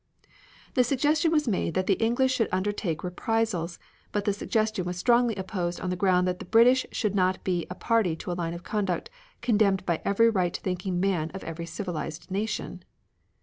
The 0.73 0.83
suggestion 0.83 1.31
was 1.31 1.47
made 1.47 1.75
that 1.75 1.85
the 1.85 1.93
English 2.01 2.33
should 2.33 2.49
undertake 2.51 3.03
reprisals, 3.03 3.77
but 4.11 4.25
the 4.25 4.33
suggestion 4.33 4.83
was 4.83 4.97
strongly 4.97 5.35
opposed 5.35 5.79
on 5.79 5.91
the 5.91 5.95
ground 5.95 6.27
that 6.27 6.39
the 6.39 6.45
British 6.45 6.87
should 6.91 7.13
not 7.13 7.43
be 7.43 7.67
a 7.69 7.75
"party 7.75 8.15
to 8.15 8.31
a 8.31 8.33
line 8.33 8.55
of 8.55 8.63
conduct 8.63 9.11
condemned 9.43 9.85
by 9.85 10.01
every 10.03 10.31
right 10.31 10.57
thinking 10.57 10.99
man 10.99 11.29
of 11.35 11.43
every 11.43 11.67
civilized 11.67 12.31
nation." 12.31 12.83